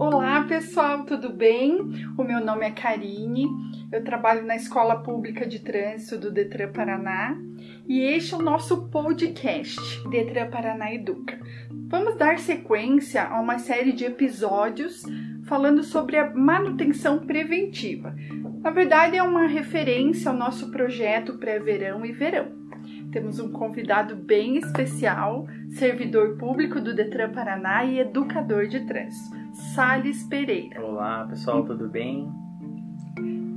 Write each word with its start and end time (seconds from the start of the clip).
Olá 0.00 0.44
pessoal, 0.44 1.04
tudo 1.04 1.28
bem? 1.28 1.78
O 2.16 2.24
meu 2.24 2.42
nome 2.42 2.64
é 2.64 2.70
Karine, 2.70 3.46
eu 3.92 4.02
trabalho 4.02 4.46
na 4.46 4.56
Escola 4.56 5.02
Pública 5.02 5.46
de 5.46 5.58
Trânsito 5.58 6.16
do 6.16 6.32
Detran 6.32 6.72
Paraná 6.72 7.36
e 7.86 8.00
este 8.00 8.32
é 8.32 8.38
o 8.38 8.42
nosso 8.42 8.88
podcast, 8.88 9.78
Detran 10.08 10.48
Paraná 10.48 10.90
Educa. 10.90 11.38
Vamos 11.88 12.16
dar 12.16 12.38
sequência 12.38 13.24
a 13.24 13.38
uma 13.38 13.58
série 13.58 13.92
de 13.92 14.06
episódios 14.06 15.02
falando 15.44 15.82
sobre 15.82 16.16
a 16.16 16.30
manutenção 16.34 17.18
preventiva. 17.18 18.16
Na 18.62 18.70
verdade, 18.70 19.18
é 19.18 19.22
uma 19.22 19.46
referência 19.46 20.30
ao 20.30 20.36
nosso 20.36 20.70
projeto 20.70 21.34
pré-verão 21.34 22.06
e 22.06 22.12
verão. 22.12 22.58
Temos 23.12 23.38
um 23.38 23.52
convidado 23.52 24.16
bem 24.16 24.56
especial, 24.56 25.46
servidor 25.70 26.38
público 26.38 26.80
do 26.80 26.94
Detran 26.94 27.32
Paraná 27.32 27.84
e 27.84 27.98
educador 27.98 28.66
de 28.66 28.80
trânsito, 28.86 29.36
Sales 29.52 30.22
Pereira. 30.24 30.84
Olá, 30.84 31.26
pessoal, 31.28 31.64
tudo 31.64 31.88
bem? 31.88 32.30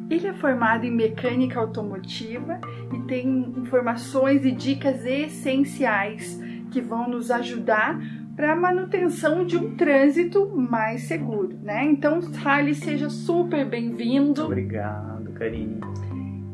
Ele 0.10 0.28
é 0.28 0.34
formado 0.34 0.86
em 0.86 0.92
mecânica 0.92 1.60
automotiva 1.60 2.60
e 2.94 3.00
tem 3.08 3.54
informações 3.58 4.46
e 4.46 4.52
dicas 4.52 5.06
essenciais 5.06 6.40
que 6.72 6.82
vão 6.82 7.10
nos 7.10 7.32
ajudar 7.32 8.00
para 8.36 8.54
a 8.54 8.56
manutenção 8.56 9.46
de 9.46 9.56
um 9.56 9.76
trânsito 9.76 10.48
mais 10.50 11.04
seguro, 11.04 11.56
né? 11.62 11.86
Então, 11.86 12.22
Sales, 12.22 12.78
seja 12.78 13.10
super 13.10 13.66
bem-vindo. 13.66 14.46
Obrigado, 14.46 15.32
Karine. 15.34 15.80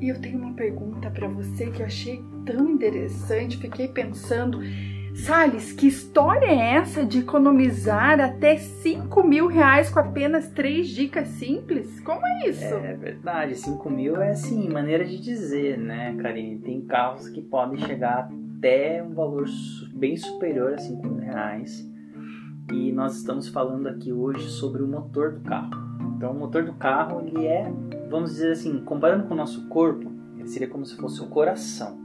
E 0.01 0.09
eu 0.09 0.20
tenho 0.20 0.37
uma 0.37 0.53
pergunta 0.53 1.09
para 1.09 1.27
você 1.27 1.70
que 1.71 1.81
eu 1.81 1.85
achei 1.85 2.23
tão 2.45 2.70
interessante, 2.70 3.57
fiquei 3.57 3.87
pensando. 3.87 4.59
Salles, 5.16 5.72
que 5.73 5.88
história 5.88 6.45
é 6.45 6.76
essa 6.76 7.05
de 7.05 7.20
economizar 7.20 8.20
até 8.20 8.58
5 8.58 9.24
mil 9.24 9.48
reais 9.48 9.90
com 9.90 9.99
apenas 9.99 10.49
três 10.49 10.90
dicas 10.90 11.27
simples? 11.27 11.99
Como 12.02 12.26
é 12.26 12.49
isso? 12.49 12.63
É 12.63 12.93
verdade, 12.93 13.55
5 13.55 13.90
mil 13.90 14.21
é 14.21 14.32
assim, 14.32 14.70
maneira 14.70 15.05
de 15.05 15.20
dizer, 15.20 15.77
né, 15.77 16.15
Karine? 16.21 16.60
Tem 16.60 16.82
carros 16.82 17.30
que 17.30 17.41
podem 17.41 17.77
chegar 17.85 18.30
até 18.57 19.04
um 19.04 19.13
valor 19.13 19.46
bem 19.93 20.15
superior 20.18 20.74
a 20.74 20.77
5 20.77 21.07
mil 21.07 21.18
reais. 21.18 21.87
E 22.71 22.91
nós 22.91 23.18
estamos 23.18 23.48
falando 23.48 23.87
aqui 23.87 24.13
hoje 24.13 24.48
sobre 24.49 24.84
o 24.84 24.87
motor 24.87 25.34
do 25.34 25.41
carro. 25.41 25.90
Então, 26.15 26.32
o 26.32 26.35
motor 26.35 26.63
do 26.63 26.74
carro, 26.74 27.21
ele 27.21 27.48
é 27.48 27.71
vamos 28.10 28.32
dizer 28.32 28.52
assim, 28.52 28.80
comparando 28.80 29.26
com 29.26 29.34
o 29.34 29.37
nosso 29.37 29.68
corpo, 29.68 30.12
ele 30.37 30.48
seria 30.48 30.68
como 30.68 30.85
se 30.85 30.98
fosse 30.98 31.21
o 31.21 31.27
coração. 31.27 31.98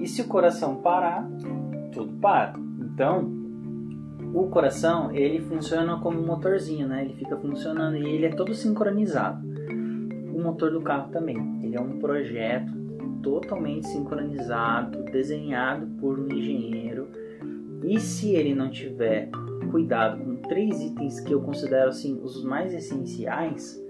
E 0.00 0.08
se 0.08 0.22
o 0.22 0.24
coração 0.26 0.76
parar, 0.76 1.28
tudo 1.98 2.12
para. 2.20 2.54
Então, 2.80 3.28
o 4.32 4.48
coração, 4.48 5.10
ele 5.12 5.40
funciona 5.40 5.98
como 5.98 6.20
um 6.20 6.26
motorzinho, 6.26 6.86
né? 6.86 7.04
Ele 7.04 7.14
fica 7.14 7.36
funcionando 7.36 7.96
e 7.96 8.08
ele 8.08 8.26
é 8.26 8.30
todo 8.30 8.54
sincronizado. 8.54 9.44
O 10.32 10.40
motor 10.40 10.70
do 10.70 10.80
carro 10.80 11.10
também, 11.10 11.36
ele 11.62 11.76
é 11.76 11.80
um 11.80 11.98
projeto 11.98 12.72
totalmente 13.22 13.88
sincronizado, 13.88 15.02
desenhado 15.04 15.86
por 16.00 16.18
um 16.18 16.26
engenheiro. 16.28 17.08
E 17.82 17.98
se 17.98 18.30
ele 18.30 18.54
não 18.54 18.70
tiver 18.70 19.28
cuidado 19.70 20.22
com 20.22 20.36
três 20.48 20.80
itens 20.80 21.20
que 21.20 21.32
eu 21.32 21.40
considero 21.40 21.88
assim 21.88 22.20
os 22.22 22.44
mais 22.44 22.72
essenciais, 22.72 23.82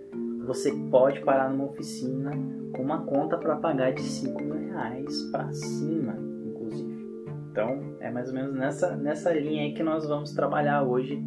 você 0.47 0.73
pode 0.91 1.21
parar 1.21 1.51
numa 1.51 1.67
oficina 1.67 2.31
com 2.75 2.83
uma 2.83 3.03
conta 3.05 3.37
para 3.37 3.57
pagar 3.57 3.93
de 3.93 4.03
5 4.03 4.43
mil 4.43 4.55
reais 4.55 5.23
para 5.31 5.53
cima. 5.53 6.28
Então, 7.59 7.97
é 7.99 8.09
mais 8.09 8.29
ou 8.29 8.35
menos 8.37 8.55
nessa, 8.55 8.97
nessa 8.97 9.33
linha 9.33 9.65
aí 9.65 9.75
que 9.75 9.83
nós 9.83 10.07
vamos 10.07 10.33
trabalhar 10.33 10.85
hoje 10.85 11.21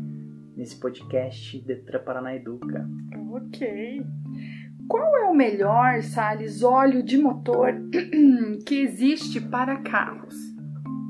nesse 0.56 0.80
podcast 0.80 1.60
Detran 1.60 2.00
Paraná 2.06 2.34
Educa. 2.34 2.90
Ok. 3.34 4.02
Qual 4.88 5.18
é 5.18 5.26
o 5.26 5.36
melhor, 5.36 6.02
Salles, 6.02 6.64
óleo 6.64 7.04
de 7.04 7.18
motor 7.18 7.74
que 8.66 8.76
existe 8.76 9.42
para 9.42 9.82
carros? 9.82 10.34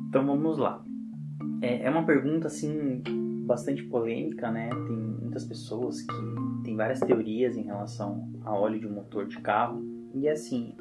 Então 0.09 0.25
vamos 0.25 0.57
lá. 0.57 0.83
É, 1.61 1.83
é 1.83 1.89
uma 1.91 2.03
pergunta 2.03 2.47
assim 2.47 3.03
bastante 3.45 3.83
polêmica, 3.83 4.49
né? 4.49 4.69
Tem 4.69 4.97
muitas 5.21 5.45
pessoas 5.45 6.01
que 6.01 6.63
têm 6.63 6.75
várias 6.75 6.99
teorias 6.99 7.55
em 7.57 7.61
relação 7.61 8.27
a 8.43 8.55
óleo 8.55 8.79
de 8.79 8.87
motor 8.87 9.27
de 9.27 9.39
carro. 9.39 9.85
E 10.15 10.27
assim, 10.27 10.75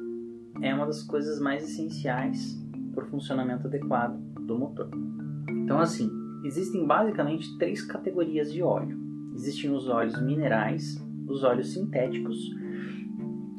é 0.63 0.73
uma 0.73 0.87
das 0.87 1.03
coisas 1.03 1.39
mais 1.39 1.63
essenciais 1.63 2.59
para 2.95 3.05
o 3.05 3.07
funcionamento 3.07 3.67
adequado 3.67 4.30
do 4.45 4.57
motor. 4.57 4.89
Então, 5.49 5.79
assim, 5.79 6.09
existem 6.43 6.85
basicamente 6.85 7.57
três 7.57 7.81
categorias 7.81 8.51
de 8.51 8.61
óleo: 8.61 8.97
existem 9.33 9.71
os 9.71 9.87
óleos 9.87 10.21
minerais, 10.21 11.03
os 11.27 11.43
óleos 11.43 11.73
sintéticos 11.73 12.37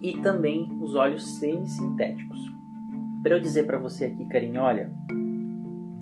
e 0.03 0.19
também 0.19 0.69
os 0.81 0.95
óleos 0.95 1.39
semissintéticos. 1.39 2.41
Para 3.23 3.37
eu 3.37 3.41
dizer 3.41 3.67
para 3.67 3.79
você 3.79 4.07
aqui, 4.07 4.29
carinho, 4.29 4.61
olha, 4.61 4.91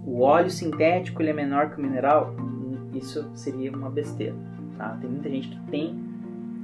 o 0.04 0.20
óleo 0.20 0.50
sintético 0.50 1.20
ele 1.20 1.30
é 1.30 1.34
menor 1.34 1.70
que 1.70 1.78
o 1.78 1.82
mineral, 1.82 2.34
isso 2.94 3.30
seria 3.34 3.70
uma 3.76 3.90
besteira. 3.90 4.34
Tá? 4.76 4.96
Tem 4.96 5.10
muita 5.10 5.28
gente 5.28 5.50
que 5.50 5.70
tem 5.70 5.94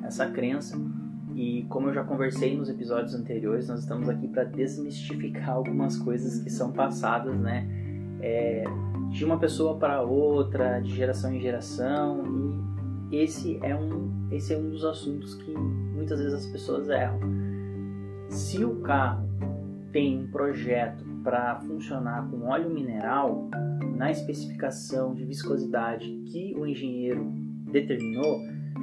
essa 0.02 0.26
crença 0.30 0.78
e 1.36 1.66
como 1.68 1.88
eu 1.88 1.94
já 1.94 2.02
conversei 2.02 2.56
nos 2.56 2.70
episódios 2.70 3.14
anteriores, 3.14 3.68
nós 3.68 3.80
estamos 3.80 4.08
aqui 4.08 4.26
para 4.26 4.44
desmistificar 4.44 5.50
algumas 5.50 5.98
coisas 5.98 6.42
que 6.42 6.48
são 6.48 6.72
passadas, 6.72 7.38
né, 7.38 7.68
é, 8.20 8.64
de 9.10 9.24
uma 9.24 9.38
pessoa 9.38 9.76
para 9.76 10.02
outra, 10.02 10.80
de 10.80 10.94
geração 10.94 11.32
em 11.32 11.40
geração 11.40 12.22
e 13.10 13.16
esse 13.22 13.58
é 13.62 13.74
um 13.74 14.06
esse 14.30 14.52
é 14.52 14.58
um 14.58 14.70
dos 14.70 14.84
assuntos 14.84 15.34
que 15.36 15.52
muitas 15.52 16.18
vezes 16.18 16.34
as 16.34 16.46
pessoas 16.46 16.88
erram. 16.88 17.20
Se 18.28 18.64
o 18.64 18.80
carro 18.80 19.26
tem 19.92 20.18
um 20.18 20.30
projeto 20.30 21.04
para 21.22 21.60
funcionar 21.60 22.28
com 22.28 22.48
óleo 22.48 22.68
mineral, 22.68 23.48
na 23.96 24.10
especificação 24.10 25.14
de 25.14 25.24
viscosidade 25.24 26.06
que 26.26 26.54
o 26.58 26.66
engenheiro 26.66 27.32
determinou, 27.70 28.40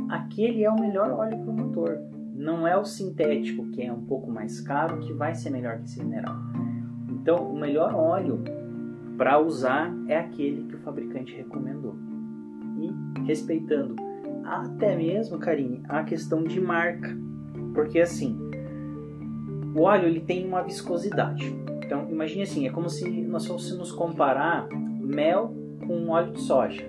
aquele 0.09 0.63
é 0.63 0.69
o 0.69 0.79
melhor 0.79 1.11
óleo 1.11 1.37
para 1.39 1.51
o 1.51 1.53
motor. 1.53 1.99
Não 2.33 2.67
é 2.67 2.75
o 2.77 2.85
sintético, 2.85 3.69
que 3.71 3.81
é 3.83 3.91
um 3.91 4.05
pouco 4.05 4.31
mais 4.31 4.59
caro, 4.61 4.99
que 4.99 5.13
vai 5.13 5.35
ser 5.35 5.49
melhor 5.49 5.77
que 5.77 5.85
esse 5.85 6.03
mineral. 6.03 6.35
Então, 7.09 7.51
o 7.51 7.57
melhor 7.57 7.93
óleo 7.93 8.43
para 9.17 9.39
usar 9.39 9.93
é 10.07 10.17
aquele 10.17 10.63
que 10.63 10.75
o 10.75 10.79
fabricante 10.79 11.35
recomendou. 11.35 11.95
E 12.79 13.21
respeitando 13.25 13.95
até 14.43 14.95
mesmo, 14.95 15.37
Karine, 15.37 15.81
a 15.87 16.03
questão 16.03 16.43
de 16.43 16.59
marca. 16.59 17.15
Porque 17.73 17.99
assim, 17.99 18.37
o 19.75 19.81
óleo 19.81 20.07
ele 20.07 20.19
tem 20.19 20.45
uma 20.45 20.61
viscosidade. 20.61 21.55
Então, 21.85 22.09
imagine 22.09 22.43
assim, 22.43 22.67
é 22.67 22.71
como 22.71 22.89
se 22.89 23.09
nós 23.23 23.45
fôssemos 23.45 23.91
comparar 23.91 24.67
mel 24.69 25.53
com 25.85 26.09
óleo 26.09 26.33
de 26.33 26.41
soja. 26.41 26.83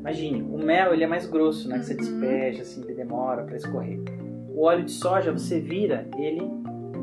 Imagine, 0.00 0.42
o 0.42 0.58
mel 0.58 0.94
ele 0.94 1.04
é 1.04 1.06
mais 1.06 1.26
grosso, 1.26 1.68
né? 1.68 1.78
Que 1.78 1.86
você 1.86 1.92
uhum. 1.94 1.98
despeja, 1.98 2.62
assim, 2.62 2.82
ele 2.82 2.94
demora 2.94 3.42
para 3.42 3.56
escorrer. 3.56 4.00
O 4.48 4.62
óleo 4.62 4.84
de 4.84 4.92
soja, 4.92 5.32
você 5.32 5.60
vira, 5.60 6.08
ele 6.16 6.42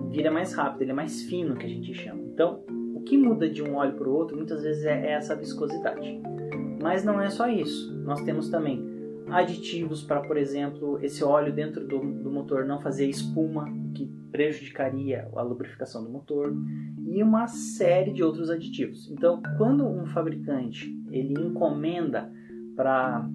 vira 0.09 0.31
mais 0.31 0.53
rápido, 0.53 0.83
ele 0.83 0.91
é 0.91 0.95
mais 0.95 1.23
fino, 1.23 1.55
que 1.55 1.65
a 1.65 1.69
gente 1.69 1.93
chama. 1.93 2.21
Então, 2.21 2.63
que 3.05 3.17
muda 3.17 3.49
de 3.49 3.61
um 3.61 3.75
óleo 3.75 3.93
para 3.93 4.09
o 4.09 4.13
outro, 4.13 4.35
muitas 4.35 4.63
vezes, 4.63 4.85
é 4.85 5.11
essa 5.11 5.35
viscosidade. 5.35 6.21
Mas 6.81 7.03
não 7.03 7.21
é 7.21 7.29
só 7.29 7.47
isso. 7.47 7.93
Nós 8.03 8.21
temos 8.21 8.49
também 8.49 8.93
aditivos 9.29 10.03
para, 10.03 10.21
por 10.21 10.37
exemplo, 10.37 10.99
esse 11.01 11.23
óleo 11.23 11.53
dentro 11.53 11.87
do, 11.87 11.99
do 11.99 12.31
motor 12.31 12.65
não 12.65 12.81
fazer 12.81 13.07
espuma, 13.07 13.65
que 13.93 14.05
prejudicaria 14.31 15.29
a 15.35 15.41
lubrificação 15.41 16.03
do 16.03 16.09
motor 16.09 16.53
e 17.05 17.21
uma 17.21 17.47
série 17.47 18.11
de 18.11 18.23
outros 18.23 18.49
aditivos. 18.49 19.09
Então, 19.11 19.41
quando 19.57 19.85
um 19.85 20.05
fabricante 20.07 20.91
ele 21.11 21.33
encomenda 21.39 22.31
para 22.75 23.29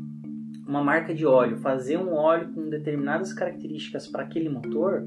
uma 0.66 0.82
marca 0.82 1.14
de 1.14 1.24
óleo 1.24 1.56
fazer 1.58 1.96
um 1.96 2.12
óleo 2.12 2.52
com 2.52 2.68
determinadas 2.68 3.32
características 3.32 4.06
para 4.08 4.24
aquele 4.24 4.48
motor, 4.48 5.06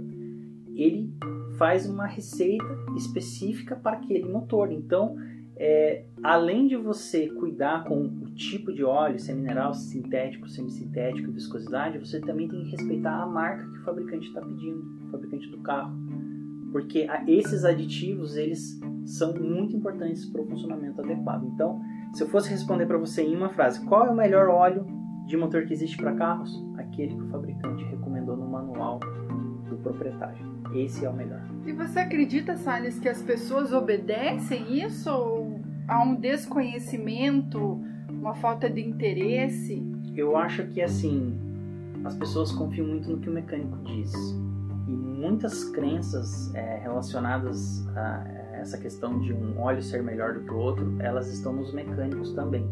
ele 0.73 1.13
faz 1.61 1.87
uma 1.87 2.07
receita 2.07 2.65
específica 2.97 3.75
para 3.75 3.97
aquele 3.97 4.27
motor. 4.27 4.71
Então, 4.71 5.15
é, 5.55 6.05
além 6.23 6.65
de 6.65 6.75
você 6.75 7.27
cuidar 7.27 7.83
com 7.83 8.01
o 8.01 8.31
tipo 8.33 8.73
de 8.73 8.83
óleo, 8.83 9.19
se 9.19 9.29
é 9.29 9.35
mineral, 9.35 9.71
sintético, 9.75 10.49
semissintético, 10.49 11.31
viscosidade, 11.31 11.99
você 11.99 12.19
também 12.19 12.47
tem 12.47 12.63
que 12.63 12.71
respeitar 12.71 13.15
a 13.15 13.27
marca 13.27 13.63
que 13.63 13.77
o 13.77 13.83
fabricante 13.83 14.25
está 14.25 14.41
pedindo, 14.41 15.05
o 15.05 15.11
fabricante 15.11 15.51
do 15.51 15.59
carro, 15.59 15.93
porque 16.71 17.07
esses 17.27 17.63
aditivos 17.63 18.35
eles 18.37 18.79
são 19.05 19.35
muito 19.35 19.75
importantes 19.75 20.25
para 20.25 20.41
o 20.41 20.47
funcionamento 20.47 20.99
adequado. 20.99 21.45
Então, 21.45 21.79
se 22.11 22.23
eu 22.23 22.27
fosse 22.27 22.49
responder 22.49 22.87
para 22.87 22.97
você 22.97 23.21
em 23.21 23.35
uma 23.35 23.49
frase, 23.49 23.85
qual 23.85 24.07
é 24.07 24.09
o 24.09 24.15
melhor 24.15 24.49
óleo 24.49 24.83
de 25.27 25.37
motor 25.37 25.67
que 25.67 25.73
existe 25.73 25.95
para 25.95 26.15
carros? 26.15 26.59
Aquele 26.77 27.13
que 27.13 27.21
o 27.21 27.27
fabricante 27.27 27.83
recomendou 27.83 28.35
no 28.35 28.47
manual 28.47 28.99
do 29.69 29.77
proprietário. 29.77 30.50
Esse 30.73 31.05
é 31.05 31.09
o 31.09 31.13
melhor. 31.13 31.41
E 31.65 31.71
você 31.71 31.99
acredita, 31.99 32.55
Salles, 32.55 32.99
que 32.99 33.09
as 33.09 33.21
pessoas 33.21 33.73
obedecem 33.73 34.83
isso 34.83 35.09
ou 35.11 35.59
há 35.87 36.03
um 36.03 36.15
desconhecimento, 36.15 37.81
uma 38.09 38.33
falta 38.35 38.69
de 38.69 38.81
interesse? 38.81 39.83
Eu 40.15 40.35
acho 40.37 40.65
que 40.67 40.81
assim, 40.81 41.39
as 42.03 42.15
pessoas 42.15 42.51
confiam 42.51 42.87
muito 42.87 43.09
no 43.09 43.19
que 43.19 43.29
o 43.29 43.33
mecânico 43.33 43.77
diz. 43.83 44.13
E 44.87 44.91
muitas 44.91 45.65
crenças 45.65 46.53
é, 46.55 46.79
relacionadas 46.79 47.87
a 47.95 48.41
essa 48.61 48.77
questão 48.77 49.19
de 49.19 49.33
um 49.33 49.59
óleo 49.59 49.81
ser 49.81 50.03
melhor 50.03 50.33
do 50.35 50.41
que 50.41 50.51
o 50.51 50.57
outro, 50.57 50.95
elas 50.99 51.31
estão 51.31 51.51
nos 51.53 51.73
mecânicos 51.73 52.33
também. 52.33 52.65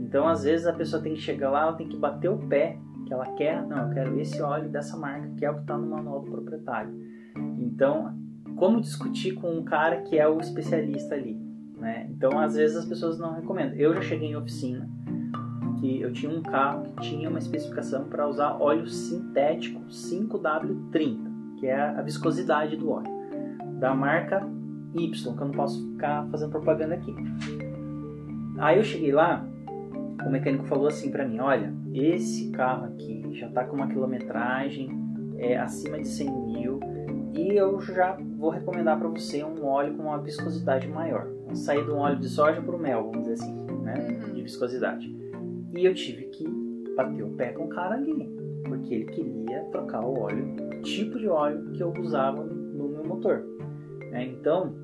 Então, 0.00 0.26
às 0.26 0.42
vezes, 0.42 0.66
a 0.66 0.72
pessoa 0.72 1.00
tem 1.00 1.14
que 1.14 1.20
chegar 1.20 1.50
lá, 1.50 1.62
ela 1.62 1.72
tem 1.74 1.88
que 1.88 1.96
bater 1.96 2.28
o 2.28 2.36
pé 2.36 2.76
que 3.06 3.12
ela 3.12 3.26
quer. 3.34 3.64
Não, 3.66 3.88
eu 3.88 3.94
quero 3.94 4.18
esse 4.18 4.42
óleo 4.42 4.68
dessa 4.68 4.96
marca, 4.96 5.28
que 5.36 5.44
é 5.44 5.50
o 5.50 5.54
que 5.54 5.60
está 5.60 5.78
no 5.78 5.88
manual 5.88 6.20
do 6.20 6.30
proprietário. 6.30 6.92
Então, 7.60 8.14
como 8.56 8.80
discutir 8.80 9.34
com 9.34 9.50
um 9.52 9.62
cara 9.62 10.00
que 10.02 10.18
é 10.18 10.26
o 10.26 10.40
especialista 10.40 11.14
ali? 11.14 11.38
Né? 11.78 12.08
Então, 12.10 12.38
às 12.38 12.56
vezes, 12.56 12.76
as 12.76 12.84
pessoas 12.86 13.18
não 13.18 13.34
recomendam. 13.34 13.76
Eu 13.76 13.94
já 13.94 14.02
cheguei 14.02 14.30
em 14.30 14.36
oficina 14.36 14.88
que 15.78 16.00
eu 16.00 16.12
tinha 16.12 16.30
um 16.30 16.42
carro 16.42 16.84
que 16.84 17.08
tinha 17.08 17.28
uma 17.28 17.38
especificação 17.38 18.04
para 18.04 18.28
usar 18.28 18.60
óleo 18.60 18.86
sintético 18.86 19.80
5W30, 19.88 21.58
que 21.58 21.66
é 21.66 21.80
a 21.80 22.02
viscosidade 22.02 22.76
do 22.76 22.90
óleo, 22.90 23.10
da 23.78 23.94
marca 23.94 24.46
Y, 24.94 25.34
que 25.34 25.42
eu 25.42 25.46
não 25.46 25.54
posso 25.54 25.92
ficar 25.92 26.26
fazendo 26.30 26.50
propaganda 26.50 26.94
aqui. 26.94 27.14
Aí 28.58 28.76
eu 28.76 28.84
cheguei 28.84 29.12
lá, 29.12 29.46
o 30.26 30.30
mecânico 30.30 30.64
falou 30.64 30.86
assim 30.86 31.10
para 31.10 31.26
mim: 31.26 31.38
olha, 31.38 31.72
esse 31.94 32.50
carro 32.50 32.86
aqui 32.86 33.26
já 33.32 33.46
está 33.46 33.64
com 33.64 33.76
uma 33.76 33.88
quilometragem 33.88 34.90
é, 35.38 35.58
acima 35.58 35.98
de 35.98 36.08
100 36.08 36.30
mil 36.30 36.80
e 37.34 37.56
eu 37.56 37.80
já 37.80 38.18
vou 38.36 38.50
recomendar 38.50 38.98
para 38.98 39.08
você 39.08 39.44
um 39.44 39.64
óleo 39.64 39.94
com 39.94 40.04
uma 40.04 40.18
viscosidade 40.18 40.88
maior. 40.88 41.28
Sair 41.54 41.84
de 41.84 41.90
um 41.90 41.98
óleo 41.98 42.18
de 42.18 42.28
soja 42.28 42.60
para 42.60 42.74
o 42.74 42.78
mel, 42.78 43.10
vamos 43.10 43.28
dizer 43.28 43.34
assim, 43.34 43.54
né? 43.82 44.20
Uhum. 44.24 44.34
de 44.34 44.42
viscosidade. 44.42 45.16
E 45.76 45.84
eu 45.84 45.94
tive 45.94 46.24
que 46.24 46.44
bater 46.96 47.22
o 47.22 47.30
pé 47.30 47.52
com 47.52 47.64
o 47.64 47.68
cara 47.68 47.94
ali, 47.94 48.28
porque 48.64 48.94
ele 48.94 49.04
queria 49.06 49.64
trocar 49.70 50.04
o 50.04 50.18
óleo, 50.18 50.56
o 50.78 50.82
tipo 50.82 51.18
de 51.18 51.28
óleo 51.28 51.70
que 51.72 51.82
eu 51.82 51.92
usava 52.00 52.44
no 52.44 52.88
meu 52.88 53.04
motor. 53.04 53.44
É, 54.12 54.24
então, 54.24 54.74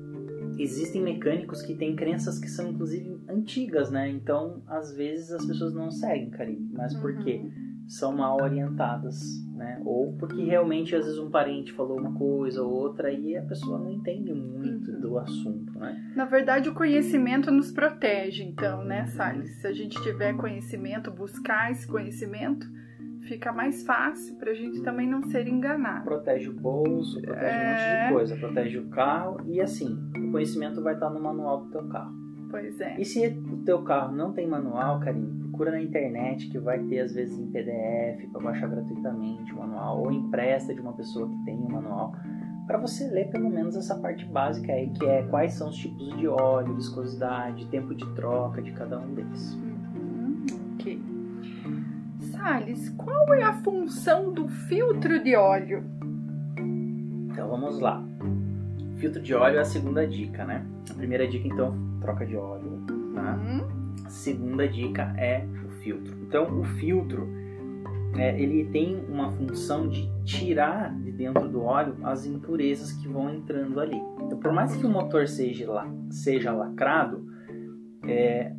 existem 0.57 1.01
mecânicos 1.01 1.61
que 1.61 1.75
têm 1.75 1.95
crenças 1.95 2.39
que 2.39 2.49
são 2.49 2.69
inclusive 2.69 3.17
antigas, 3.27 3.91
né? 3.91 4.09
Então, 4.09 4.61
às 4.67 4.93
vezes 4.95 5.31
as 5.31 5.45
pessoas 5.45 5.73
não 5.73 5.91
seguem, 5.91 6.29
Karine. 6.29 6.69
Mas 6.73 6.93
por 6.95 7.17
quê? 7.19 7.41
São 7.87 8.13
mal 8.13 8.41
orientadas, 8.41 9.43
né? 9.55 9.81
Ou 9.85 10.13
porque 10.17 10.43
realmente 10.43 10.95
às 10.95 11.05
vezes 11.05 11.19
um 11.19 11.29
parente 11.29 11.71
falou 11.71 11.99
uma 11.99 12.13
coisa 12.13 12.61
ou 12.61 12.71
outra 12.71 13.11
e 13.11 13.37
a 13.37 13.41
pessoa 13.41 13.79
não 13.79 13.89
entende 13.89 14.33
muito 14.33 14.91
uhum. 14.91 14.99
do 14.99 15.17
assunto, 15.17 15.79
né? 15.79 16.11
Na 16.15 16.25
verdade, 16.25 16.69
o 16.69 16.73
conhecimento 16.73 17.49
nos 17.49 17.71
protege, 17.71 18.43
então, 18.43 18.83
né. 18.83 19.07
Salles? 19.07 19.61
Se 19.61 19.67
a 19.67 19.73
gente 19.73 20.01
tiver 20.01 20.33
conhecimento, 20.35 21.09
buscar 21.09 21.71
esse 21.71 21.87
conhecimento, 21.87 22.67
fica 23.21 23.51
mais 23.51 23.83
fácil 23.85 24.35
para 24.35 24.51
a 24.51 24.55
gente 24.55 24.81
também 24.81 25.07
não 25.07 25.23
ser 25.23 25.47
enganado. 25.47 26.03
Protege 26.03 26.49
o 26.49 26.53
bolso, 26.53 27.21
protege 27.21 27.45
é... 27.45 27.55
um 27.55 27.69
monte 27.69 27.77
de 27.77 27.95
é. 27.95 28.11
coisa, 28.11 28.35
protege 28.37 28.77
o 28.79 28.89
carro 28.89 29.41
e 29.45 29.61
assim, 29.61 29.97
o 30.17 30.31
conhecimento 30.31 30.81
vai 30.81 30.93
estar 30.93 31.09
no 31.09 31.21
manual 31.21 31.65
do 31.65 31.71
teu 31.71 31.87
carro. 31.87 32.15
Pois 32.49 32.79
é. 32.79 32.99
E 32.99 33.05
se 33.05 33.27
o 33.27 33.57
teu 33.63 33.83
carro 33.83 34.15
não 34.15 34.31
tem 34.31 34.47
manual, 34.47 34.99
Karine, 34.99 35.46
procura 35.57 35.71
na 35.71 35.81
internet 35.81 36.49
que 36.49 36.59
vai 36.59 36.77
ter 36.83 36.99
às 36.99 37.13
vezes 37.13 37.39
em 37.39 37.47
PDF 37.47 38.31
para 38.31 38.41
baixar 38.41 38.69
gratuitamente 38.69 39.51
o 39.51 39.57
manual 39.57 40.03
ou 40.03 40.11
empresta 40.11 40.71
de 40.73 40.79
uma 40.79 40.93
pessoa 40.93 41.27
que 41.27 41.45
tem 41.45 41.55
o 41.55 41.71
manual 41.71 42.13
para 42.67 42.77
você 42.77 43.07
ler 43.07 43.29
pelo 43.29 43.49
menos 43.49 43.75
essa 43.75 43.95
parte 43.95 44.23
básica 44.25 44.71
aí 44.71 44.87
que 44.91 45.03
é 45.03 45.23
quais 45.23 45.53
são 45.53 45.69
os 45.69 45.75
tipos 45.75 46.15
de 46.15 46.27
óleo, 46.27 46.75
viscosidade, 46.75 47.65
tempo 47.69 47.95
de 47.95 48.05
troca 48.13 48.61
de 48.61 48.71
cada 48.73 48.99
um 48.99 49.15
deles. 49.15 49.53
Uhum, 49.55 50.45
ok. 50.75 51.01
Salles, 52.19 52.89
qual 52.89 53.33
é 53.33 53.41
a 53.41 53.53
função 53.53 54.31
do 54.31 54.47
filtro 54.47 55.23
de 55.23 55.35
óleo? 55.35 55.83
Então 57.31 57.49
vamos 57.49 57.79
lá. 57.79 58.03
Filtro 58.97 59.21
de 59.21 59.33
óleo 59.33 59.57
é 59.57 59.61
a 59.61 59.65
segunda 59.65 60.05
dica, 60.05 60.45
né? 60.45 60.63
A 60.91 60.93
primeira 60.93 61.27
dica, 61.27 61.47
então, 61.47 61.73
troca 62.01 62.25
de 62.25 62.35
óleo. 62.35 62.83
Tá? 63.15 63.35
Uhum. 63.35 63.76
Segunda 64.09 64.67
dica 64.67 65.13
é 65.17 65.45
o 65.65 65.69
filtro. 65.81 66.15
Então, 66.21 66.59
o 66.59 66.63
filtro, 66.63 67.27
é, 68.15 68.39
ele 68.39 68.65
tem 68.65 69.03
uma 69.07 69.31
função 69.31 69.87
de 69.87 70.09
tirar 70.23 70.93
de 70.99 71.11
dentro 71.11 71.47
do 71.47 71.61
óleo 71.61 71.95
as 72.03 72.25
impurezas 72.25 72.91
que 72.93 73.07
vão 73.07 73.33
entrando 73.33 73.79
ali. 73.79 74.01
Então, 74.21 74.39
por 74.39 74.51
mais 74.51 74.75
que 74.75 74.85
o 74.85 74.89
motor 74.89 75.27
seja, 75.27 75.67
seja 76.09 76.51
lacrado, 76.51 77.25
é, 78.03 78.53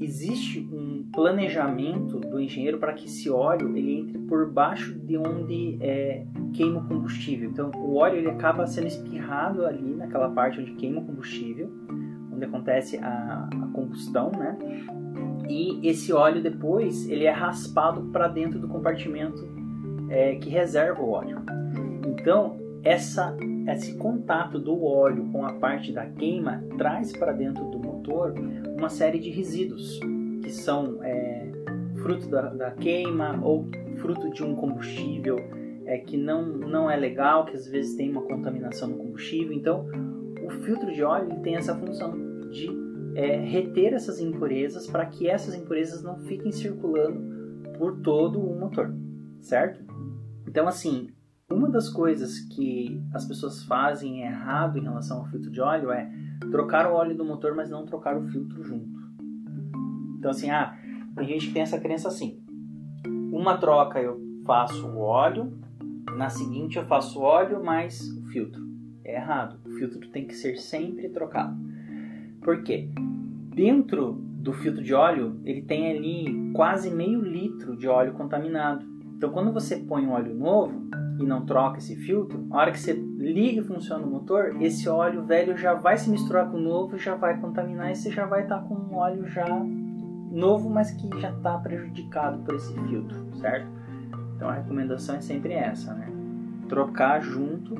existe 0.00 0.60
um 0.60 1.08
planejamento 1.12 2.20
do 2.20 2.38
engenheiro 2.38 2.78
para 2.78 2.92
que 2.92 3.06
esse 3.06 3.28
óleo 3.30 3.76
ele 3.76 4.00
entre 4.00 4.18
por 4.18 4.50
baixo 4.50 4.94
de 4.98 5.16
onde 5.16 5.78
é, 5.80 6.24
queima 6.52 6.80
o 6.80 6.86
combustível. 6.86 7.50
Então, 7.50 7.70
o 7.74 7.96
óleo 7.96 8.18
ele 8.18 8.30
acaba 8.30 8.66
sendo 8.66 8.86
espirrado 8.86 9.64
ali 9.64 9.94
naquela 9.94 10.30
parte 10.30 10.60
onde 10.60 10.72
queima 10.74 11.00
o 11.00 11.04
combustível, 11.04 11.70
onde 12.38 12.46
acontece 12.46 12.96
a, 12.98 13.48
a 13.52 13.66
combustão, 13.72 14.30
né? 14.30 14.56
E 15.48 15.86
esse 15.86 16.12
óleo 16.12 16.42
depois 16.42 17.08
ele 17.10 17.24
é 17.24 17.30
raspado 17.30 18.02
para 18.12 18.28
dentro 18.28 18.58
do 18.58 18.68
compartimento 18.68 19.46
é, 20.08 20.36
que 20.36 20.48
reserva 20.48 21.02
o 21.02 21.10
óleo. 21.10 21.42
Então, 22.06 22.56
essa, 22.84 23.36
esse 23.72 23.96
contato 23.96 24.58
do 24.58 24.84
óleo 24.84 25.28
com 25.32 25.44
a 25.44 25.52
parte 25.54 25.92
da 25.92 26.06
queima 26.06 26.62
traz 26.76 27.12
para 27.12 27.32
dentro 27.32 27.64
do 27.64 27.78
motor 27.78 28.34
uma 28.76 28.88
série 28.88 29.18
de 29.18 29.30
resíduos 29.30 29.98
que 30.42 30.50
são 30.50 31.02
é, 31.02 31.50
fruto 31.96 32.28
da, 32.28 32.42
da, 32.48 32.70
queima 32.70 33.38
ou 33.42 33.66
fruto 33.96 34.30
de 34.30 34.44
um 34.44 34.54
combustível 34.54 35.36
é, 35.86 35.98
que 35.98 36.16
não, 36.16 36.46
não 36.46 36.90
é 36.90 36.96
legal, 36.96 37.44
que 37.44 37.56
às 37.56 37.66
vezes 37.66 37.96
tem 37.96 38.10
uma 38.10 38.22
contaminação 38.22 38.88
no 38.88 38.96
combustível. 38.96 39.52
Então, 39.52 39.86
o 40.46 40.50
filtro 40.50 40.92
de 40.92 41.02
óleo 41.02 41.40
tem 41.42 41.56
essa 41.56 41.74
função 41.74 42.27
de 42.50 42.68
é, 43.14 43.36
reter 43.36 43.92
essas 43.92 44.20
impurezas 44.20 44.86
para 44.86 45.06
que 45.06 45.28
essas 45.28 45.54
impurezas 45.54 46.02
não 46.02 46.18
fiquem 46.20 46.52
circulando 46.52 47.20
por 47.78 48.00
todo 48.00 48.40
o 48.40 48.58
motor, 48.58 48.94
certo? 49.40 49.84
Então, 50.46 50.66
assim, 50.66 51.10
uma 51.50 51.68
das 51.68 51.88
coisas 51.88 52.40
que 52.40 53.02
as 53.12 53.24
pessoas 53.24 53.62
fazem 53.64 54.22
errado 54.22 54.78
em 54.78 54.82
relação 54.82 55.18
ao 55.18 55.26
filtro 55.26 55.50
de 55.50 55.60
óleo 55.60 55.90
é 55.90 56.10
trocar 56.50 56.90
o 56.90 56.94
óleo 56.94 57.16
do 57.16 57.24
motor, 57.24 57.54
mas 57.54 57.70
não 57.70 57.86
trocar 57.86 58.16
o 58.16 58.26
filtro 58.28 58.62
junto. 58.62 58.98
Então, 60.18 60.30
assim, 60.30 60.50
ah, 60.50 60.76
tem 61.16 61.26
gente 61.26 61.48
que 61.48 61.52
tem 61.52 61.62
essa 61.62 61.80
crença 61.80 62.08
assim: 62.08 62.42
uma 63.32 63.56
troca 63.56 64.00
eu 64.00 64.20
faço 64.44 64.86
o 64.86 64.98
óleo, 64.98 65.58
na 66.16 66.28
seguinte 66.28 66.76
eu 66.76 66.86
faço 66.86 67.18
o 67.18 67.22
óleo 67.22 67.64
mais 67.64 68.00
o 68.00 68.22
filtro. 68.26 68.62
É 69.04 69.16
errado. 69.16 69.58
O 69.66 69.70
filtro 69.70 70.06
tem 70.10 70.26
que 70.26 70.34
ser 70.34 70.56
sempre 70.56 71.08
trocado. 71.08 71.56
Por 72.40 72.62
quê? 72.62 72.88
Dentro 73.54 74.12
do 74.12 74.52
filtro 74.52 74.82
de 74.82 74.94
óleo, 74.94 75.40
ele 75.44 75.62
tem 75.62 75.90
ali 75.90 76.52
quase 76.54 76.90
meio 76.90 77.20
litro 77.20 77.76
de 77.76 77.88
óleo 77.88 78.12
contaminado. 78.12 78.86
Então, 79.16 79.30
quando 79.30 79.52
você 79.52 79.76
põe 79.76 80.06
um 80.06 80.12
óleo 80.12 80.34
novo, 80.34 80.88
e 81.18 81.24
não 81.24 81.44
troca 81.44 81.78
esse 81.78 81.96
filtro, 81.96 82.46
a 82.50 82.58
hora 82.58 82.70
que 82.70 82.78
você 82.78 82.92
liga 82.92 83.60
e 83.60 83.64
funciona 83.64 84.06
o 84.06 84.10
motor, 84.10 84.56
esse 84.62 84.88
óleo 84.88 85.24
velho 85.24 85.56
já 85.56 85.74
vai 85.74 85.96
se 85.96 86.08
misturar 86.08 86.48
com 86.48 86.56
o 86.56 86.60
novo 86.60 86.96
já 86.96 87.16
vai 87.16 87.40
contaminar 87.40 87.90
e 87.90 87.96
você 87.96 88.10
já 88.10 88.24
vai 88.24 88.44
estar 88.44 88.60
tá 88.60 88.64
com 88.64 88.74
um 88.74 88.94
óleo 88.94 89.26
já 89.26 89.46
novo, 90.30 90.70
mas 90.70 90.92
que 90.92 91.08
já 91.20 91.30
está 91.30 91.58
prejudicado 91.58 92.38
por 92.44 92.54
esse 92.54 92.72
filtro, 92.72 93.16
certo? 93.36 93.66
Então 94.36 94.48
a 94.48 94.54
recomendação 94.54 95.16
é 95.16 95.20
sempre 95.20 95.54
essa, 95.54 95.92
né? 95.94 96.08
Trocar 96.68 97.20
junto 97.20 97.74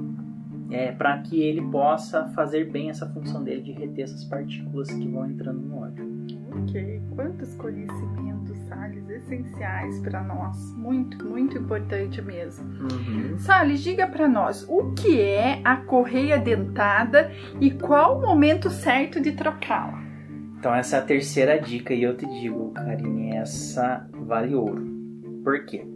é, 0.70 0.92
para 0.92 1.18
que 1.18 1.40
ele 1.42 1.62
possa 1.70 2.28
fazer 2.28 2.70
bem 2.70 2.90
essa 2.90 3.06
função 3.06 3.42
dele 3.42 3.62
de 3.62 3.72
reter 3.72 4.04
essas 4.04 4.24
partículas 4.24 4.88
que 4.90 5.08
vão 5.08 5.28
entrando 5.30 5.60
no 5.60 5.80
óleo. 5.80 6.18
Ok, 6.62 7.02
quantos 7.14 7.54
conhecimentos, 7.54 8.56
Salles, 8.68 9.08
essenciais 9.08 10.00
para 10.00 10.22
nós. 10.22 10.74
Muito, 10.76 11.24
muito 11.24 11.58
importante 11.58 12.20
mesmo. 12.20 12.64
Uhum. 12.64 13.38
Salles, 13.38 13.80
diga 13.80 14.06
para 14.06 14.28
nós 14.28 14.66
o 14.68 14.92
que 14.92 15.20
é 15.20 15.60
a 15.64 15.76
correia 15.76 16.38
dentada 16.38 17.30
e 17.60 17.70
qual 17.70 18.18
o 18.18 18.22
momento 18.22 18.70
certo 18.70 19.20
de 19.20 19.32
trocá-la. 19.32 20.02
Então, 20.58 20.74
essa 20.74 20.96
é 20.96 20.98
a 20.98 21.02
terceira 21.02 21.58
dica 21.60 21.94
e 21.94 22.02
eu 22.02 22.16
te 22.16 22.26
digo, 22.26 22.72
Karine, 22.72 23.36
essa 23.36 24.08
vale 24.12 24.54
ouro. 24.54 24.84
Por 25.44 25.64
quê? 25.64 25.86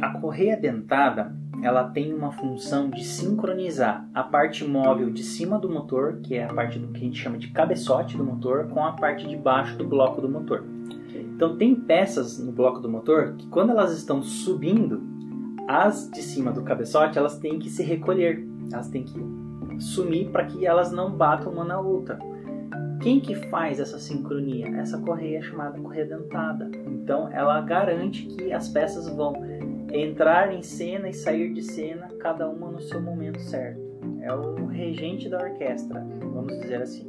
A 0.00 0.10
correia 0.20 0.56
dentada 0.56 1.34
ela 1.62 1.84
tem 1.84 2.12
uma 2.12 2.32
função 2.32 2.90
de 2.90 3.04
sincronizar 3.04 4.06
a 4.12 4.24
parte 4.24 4.64
móvel 4.64 5.10
de 5.10 5.22
cima 5.22 5.58
do 5.58 5.70
motor, 5.70 6.18
que 6.20 6.34
é 6.34 6.44
a 6.44 6.52
parte 6.52 6.78
do 6.78 6.88
que 6.88 6.96
a 6.96 7.04
gente 7.04 7.20
chama 7.20 7.38
de 7.38 7.48
cabeçote 7.48 8.16
do 8.16 8.24
motor, 8.24 8.66
com 8.68 8.84
a 8.84 8.92
parte 8.92 9.28
de 9.28 9.36
baixo 9.36 9.78
do 9.78 9.86
bloco 9.86 10.20
do 10.20 10.28
motor. 10.28 10.64
Então 11.14 11.56
tem 11.56 11.74
peças 11.74 12.38
no 12.38 12.50
bloco 12.50 12.80
do 12.80 12.88
motor 12.88 13.34
que 13.38 13.46
quando 13.46 13.70
elas 13.70 13.96
estão 13.96 14.22
subindo, 14.22 15.02
as 15.68 16.10
de 16.10 16.20
cima 16.20 16.50
do 16.50 16.62
cabeçote 16.62 17.16
elas 17.16 17.38
têm 17.38 17.60
que 17.60 17.70
se 17.70 17.84
recolher, 17.84 18.44
elas 18.72 18.88
têm 18.88 19.04
que 19.04 19.20
sumir 19.78 20.30
para 20.30 20.44
que 20.44 20.66
elas 20.66 20.90
não 20.90 21.12
batam 21.12 21.52
uma 21.52 21.64
na 21.64 21.78
outra. 21.78 22.18
Quem 23.00 23.20
que 23.20 23.34
faz 23.34 23.80
essa 23.80 23.98
sincronia? 23.98 24.68
Essa 24.76 24.98
correia 24.98 25.38
é 25.38 25.42
chamada 25.42 25.80
correia 25.80 26.06
dentada. 26.06 26.70
Então 26.86 27.28
ela 27.32 27.60
garante 27.60 28.26
que 28.26 28.52
as 28.52 28.68
peças 28.68 29.08
vão 29.08 29.32
entrar 29.92 30.52
em 30.54 30.62
cena 30.62 31.08
e 31.08 31.12
sair 31.12 31.52
de 31.52 31.62
cena, 31.62 32.08
cada 32.18 32.48
uma 32.48 32.70
no 32.70 32.80
seu 32.80 33.00
momento 33.00 33.38
certo. 33.40 33.80
É 34.22 34.32
o 34.34 34.66
regente 34.66 35.28
da 35.28 35.38
orquestra, 35.38 36.00
vamos 36.20 36.58
dizer 36.60 36.80
assim. 36.80 37.06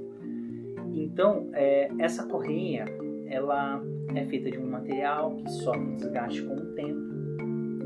Então, 0.94 1.50
é, 1.54 1.90
essa 1.98 2.26
correia, 2.26 2.86
ela 3.28 3.82
é 4.14 4.26
feita 4.26 4.52
de 4.52 4.60
um 4.60 4.70
material 4.70 5.36
que 5.38 5.50
sofre 5.50 5.96
desgaste 5.96 6.42
com 6.44 6.56
o 6.56 6.74
tempo 6.76 7.14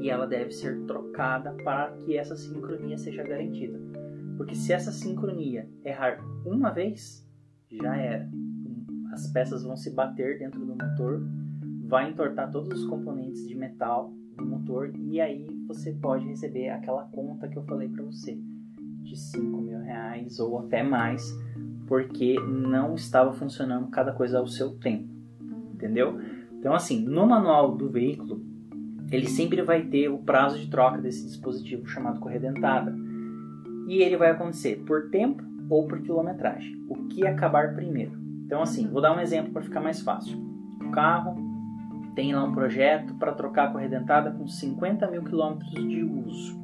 e 0.02 0.10
ela 0.10 0.26
deve 0.26 0.52
ser 0.52 0.80
trocada 0.86 1.52
para 1.64 1.92
que 1.98 2.18
essa 2.18 2.36
sincronia 2.36 2.98
seja 2.98 3.24
garantida. 3.24 3.80
Porque 4.36 4.56
se 4.56 4.74
essa 4.74 4.92
sincronia 4.92 5.68
errar 5.84 6.20
uma 6.46 6.70
vez, 6.72 7.28
já 7.72 7.96
era. 7.96 8.30
As 9.12 9.28
peças 9.32 9.64
vão 9.64 9.76
se 9.76 9.90
bater 9.94 10.38
dentro 10.38 10.60
do 10.60 10.76
motor, 10.76 11.22
vai 11.86 12.10
entortar 12.10 12.52
todos 12.52 12.70
os 12.80 12.88
componentes 12.88 13.48
de 13.48 13.56
metal 13.56 14.14
motor 14.46 14.92
e 14.96 15.20
aí 15.20 15.48
você 15.68 15.92
pode 15.94 16.26
receber 16.28 16.70
aquela 16.70 17.04
conta 17.06 17.48
que 17.48 17.58
eu 17.58 17.64
falei 17.64 17.90
para 17.90 18.04
você 18.04 18.38
de 19.02 19.16
5 19.16 19.62
mil 19.62 19.80
reais 19.80 20.40
ou 20.40 20.60
até 20.60 20.84
mais, 20.84 21.36
porque 21.88 22.40
não 22.40 22.96
estava 22.96 23.34
funcionando 23.34 23.88
cada 23.88 24.12
coisa 24.12 24.40
ao 24.40 24.48
seu 24.48 24.78
tempo, 24.78 25.08
entendeu? 25.74 26.20
Então 26.60 26.74
assim, 26.74 27.04
no 27.04 27.26
manual 27.26 27.76
do 27.76 27.90
veículo 27.90 28.42
ele 29.12 29.28
sempre 29.28 29.62
vai 29.62 29.84
ter 29.84 30.10
o 30.10 30.18
prazo 30.18 30.60
de 30.60 30.68
troca 30.70 30.98
desse 30.98 31.26
dispositivo 31.26 31.88
chamado 31.88 32.20
corredentada. 32.20 32.94
E 33.88 34.02
ele 34.02 34.18
vai 34.18 34.32
acontecer 34.32 34.84
por 34.86 35.10
tempo 35.10 35.44
ou 35.70 35.88
por 35.88 36.02
quilometragem. 36.02 36.86
O 36.90 37.08
que 37.08 37.26
acabar 37.26 37.74
primeiro. 37.74 38.12
Então, 38.46 38.62
assim, 38.62 38.88
vou 38.88 39.02
dar 39.02 39.16
um 39.16 39.20
exemplo 39.20 39.54
para 39.54 39.62
ficar 39.62 39.80
mais 39.80 40.02
fácil. 40.02 40.38
O 40.82 40.92
carro 40.92 41.36
tem 42.18 42.34
lá 42.34 42.44
um 42.44 42.52
projeto 42.52 43.14
para 43.14 43.32
trocar 43.32 43.68
a 43.68 43.72
corredentada 43.72 44.32
com 44.32 44.48
50 44.48 45.06
mil 45.12 45.24
quilômetros 45.24 45.70
de 45.70 46.04
uso. 46.04 46.60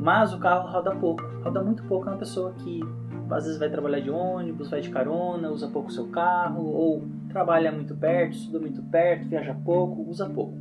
Mas 0.00 0.32
o 0.32 0.38
carro 0.38 0.72
roda 0.72 0.96
pouco, 0.96 1.22
roda 1.44 1.62
muito 1.62 1.82
pouco. 1.82 2.08
É 2.08 2.12
uma 2.12 2.18
pessoa 2.18 2.54
que 2.54 2.80
às 3.30 3.44
vezes 3.44 3.58
vai 3.58 3.68
trabalhar 3.68 4.00
de 4.00 4.08
ônibus, 4.08 4.70
vai 4.70 4.80
de 4.80 4.88
carona, 4.88 5.50
usa 5.50 5.68
pouco 5.68 5.92
seu 5.92 6.08
carro, 6.08 6.64
ou 6.64 7.06
trabalha 7.28 7.70
muito 7.70 7.94
perto, 7.94 8.32
estuda 8.32 8.58
muito 8.58 8.82
perto, 8.84 9.28
viaja 9.28 9.54
pouco, 9.62 10.08
usa 10.08 10.26
pouco 10.26 10.56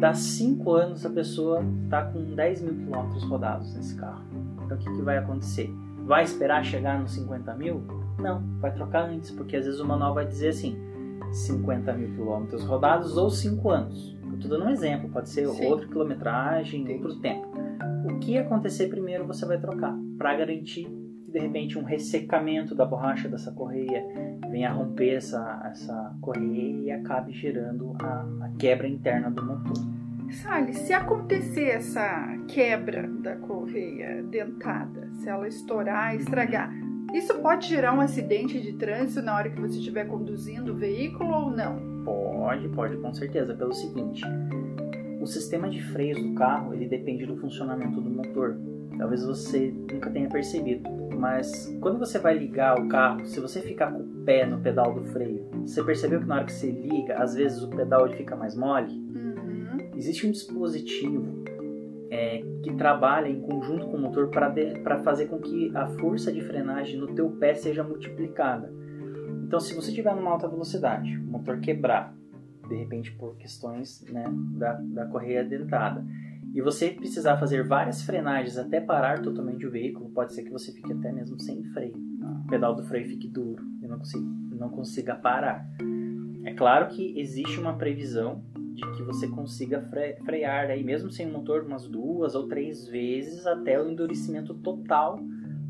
dá 0.00 0.14
5 0.14 0.72
anos 0.72 1.06
a 1.06 1.10
pessoa 1.10 1.62
está 1.84 2.04
com 2.06 2.34
10 2.34 2.62
mil 2.62 2.74
quilômetros 2.74 3.22
rodados 3.24 3.72
nesse 3.76 3.94
carro. 3.94 4.24
Então 4.64 4.76
o 4.76 4.80
que, 4.80 4.90
que 4.90 5.02
vai 5.02 5.18
acontecer? 5.18 5.70
Vai 6.06 6.24
esperar 6.24 6.64
chegar 6.64 6.98
nos 6.98 7.12
50 7.12 7.54
mil? 7.54 7.84
Não, 8.18 8.42
vai 8.58 8.72
trocar 8.72 9.04
antes, 9.04 9.30
porque 9.30 9.54
às 9.54 9.66
vezes 9.66 9.78
o 9.80 9.86
manual 9.86 10.14
vai 10.14 10.26
dizer 10.26 10.48
assim: 10.48 10.76
50 11.32 11.92
mil 11.94 12.10
quilômetros 12.14 12.64
rodados 12.64 13.16
ou 13.16 13.30
5 13.30 13.70
anos. 13.70 14.16
Estou 14.34 14.50
dando 14.50 14.66
um 14.66 14.70
exemplo, 14.70 15.08
pode 15.08 15.28
ser 15.28 15.48
Sim. 15.48 15.66
outra 15.66 15.86
quilometragem, 15.86 16.90
outro 16.94 17.20
tempo. 17.20 17.48
O 18.04 18.18
que 18.18 18.36
acontecer 18.36 18.88
primeiro 18.88 19.26
você 19.26 19.46
vai 19.46 19.58
trocar, 19.58 19.96
para 20.18 20.36
garantir 20.36 20.84
que 21.24 21.30
de 21.30 21.38
repente 21.38 21.78
um 21.78 21.84
ressecamento 21.84 22.74
da 22.74 22.84
borracha 22.84 23.28
dessa 23.28 23.52
correia 23.52 24.04
venha 24.50 24.70
a 24.70 24.72
romper 24.72 25.14
essa, 25.14 25.62
essa 25.70 26.16
correia 26.20 26.82
e 26.82 26.90
acabe 26.90 27.32
gerando 27.32 27.94
a, 28.02 28.46
a 28.46 28.50
quebra 28.58 28.88
interna 28.88 29.30
do 29.30 29.44
motor. 29.44 29.76
Salles, 30.32 30.78
se 30.78 30.94
acontecer 30.94 31.68
essa 31.68 32.38
quebra 32.48 33.06
da 33.06 33.36
correia 33.36 34.22
dentada, 34.22 35.08
se 35.12 35.28
ela 35.28 35.46
estourar, 35.46 36.16
estragar, 36.16 36.72
isso 37.14 37.34
pode 37.40 37.68
gerar 37.68 37.94
um 37.94 38.00
acidente 38.00 38.60
de 38.60 38.72
trânsito 38.72 39.22
na 39.22 39.36
hora 39.36 39.50
que 39.50 39.60
você 39.60 39.78
estiver 39.78 40.06
conduzindo 40.06 40.72
o 40.72 40.76
veículo 40.76 41.32
ou 41.32 41.50
não? 41.50 42.04
Pode, 42.04 42.68
pode, 42.68 42.96
com 42.96 43.12
certeza. 43.12 43.54
Pelo 43.54 43.72
seguinte, 43.72 44.22
o 45.20 45.26
sistema 45.26 45.68
de 45.68 45.82
freios 45.82 46.20
do 46.20 46.34
carro 46.34 46.74
ele 46.74 46.86
depende 46.86 47.26
do 47.26 47.36
funcionamento 47.36 48.00
do 48.00 48.10
motor. 48.10 48.56
Talvez 48.98 49.24
você 49.24 49.72
nunca 49.92 50.10
tenha 50.10 50.28
percebido, 50.28 50.88
mas 51.16 51.74
quando 51.80 51.98
você 51.98 52.18
vai 52.18 52.36
ligar 52.36 52.78
o 52.78 52.88
carro, 52.88 53.24
se 53.26 53.40
você 53.40 53.60
ficar 53.60 53.92
com 53.92 54.00
o 54.00 54.24
pé 54.24 54.46
no 54.46 54.60
pedal 54.60 54.94
do 54.94 55.04
freio, 55.04 55.46
você 55.64 55.82
percebeu 55.82 56.20
que 56.20 56.26
na 56.26 56.36
hora 56.36 56.44
que 56.44 56.52
você 56.52 56.70
liga, 56.70 57.16
às 57.16 57.34
vezes 57.34 57.62
o 57.62 57.68
pedal 57.68 58.06
ele 58.06 58.16
fica 58.16 58.36
mais 58.36 58.54
mole? 58.54 59.00
Existe 59.96 60.26
um 60.26 60.30
dispositivo 60.30 61.41
é, 62.12 62.42
que 62.62 62.70
trabalha 62.74 63.26
em 63.26 63.40
conjunto 63.40 63.86
com 63.86 63.96
o 63.96 64.00
motor 64.00 64.28
para 64.28 65.02
fazer 65.02 65.28
com 65.28 65.38
que 65.38 65.74
a 65.74 65.86
força 65.86 66.30
de 66.30 66.42
frenagem 66.42 67.00
no 67.00 67.14
teu 67.14 67.30
pé 67.30 67.54
seja 67.54 67.82
multiplicada. 67.82 68.70
Então, 69.46 69.58
se 69.58 69.74
você 69.74 69.88
estiver 69.88 70.14
numa 70.14 70.30
alta 70.30 70.46
velocidade, 70.46 71.16
o 71.16 71.24
motor 71.24 71.58
quebrar, 71.60 72.14
de 72.68 72.76
repente 72.76 73.10
por 73.12 73.34
questões 73.38 74.04
né, 74.12 74.26
da, 74.58 74.74
da 74.74 75.06
correia 75.06 75.42
dentada, 75.42 76.04
e 76.54 76.60
você 76.60 76.90
precisar 76.90 77.38
fazer 77.38 77.66
várias 77.66 78.02
frenagens 78.02 78.58
até 78.58 78.78
parar 78.78 79.22
totalmente 79.22 79.66
o 79.66 79.70
veículo, 79.70 80.10
pode 80.10 80.34
ser 80.34 80.42
que 80.42 80.50
você 80.50 80.70
fique 80.70 80.92
até 80.92 81.10
mesmo 81.10 81.40
sem 81.40 81.64
freio. 81.72 81.96
O 82.44 82.46
pedal 82.46 82.74
do 82.74 82.84
freio 82.84 83.08
fique 83.08 83.26
duro 83.26 83.64
e 83.82 83.86
não 83.86 83.96
consiga, 83.96 84.26
não 84.50 84.68
consiga 84.68 85.14
parar. 85.14 85.66
É 86.44 86.52
claro 86.52 86.88
que 86.88 87.18
existe 87.18 87.58
uma 87.58 87.78
previsão 87.78 88.42
de 88.74 88.90
que 88.92 89.02
você 89.02 89.28
consiga 89.28 89.80
fre 89.82 90.16
frear 90.24 90.70
aí, 90.70 90.82
mesmo 90.82 91.10
sem 91.10 91.30
motor, 91.30 91.64
umas 91.64 91.86
duas 91.86 92.34
ou 92.34 92.48
três 92.48 92.86
vezes 92.86 93.46
até 93.46 93.80
o 93.80 93.90
endurecimento 93.90 94.54
total 94.54 95.20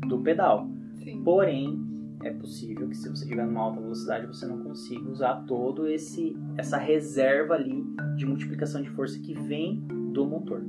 do 0.07 0.19
pedal. 0.21 0.67
Sim. 0.95 1.21
Porém, 1.23 1.79
é 2.23 2.31
possível 2.31 2.87
que 2.87 2.95
se 2.95 3.09
você 3.09 3.23
estiver 3.23 3.45
numa 3.45 3.61
alta 3.61 3.81
velocidade 3.81 4.25
você 4.27 4.45
não 4.45 4.63
consiga 4.63 5.09
usar 5.09 5.43
todo 5.45 5.87
esse 5.87 6.35
essa 6.57 6.77
reserva 6.77 7.55
ali 7.55 7.83
de 8.15 8.25
multiplicação 8.25 8.81
de 8.81 8.89
força 8.91 9.19
que 9.19 9.33
vem 9.33 9.81
do 10.13 10.25
motor. 10.25 10.65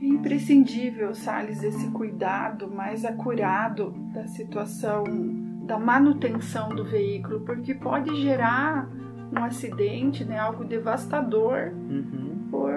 É 0.00 0.06
imprescindível, 0.06 1.14
Salles, 1.14 1.62
esse 1.62 1.90
cuidado 1.90 2.70
mais 2.70 3.04
acurado 3.04 3.94
da 4.12 4.26
situação 4.26 5.04
da 5.66 5.78
manutenção 5.78 6.68
do 6.68 6.84
veículo, 6.84 7.40
porque 7.40 7.74
pode 7.74 8.14
gerar 8.22 8.88
um 9.32 9.44
acidente, 9.44 10.24
né, 10.24 10.38
algo 10.38 10.64
devastador 10.64 11.72
uhum. 11.72 12.48
por 12.50 12.72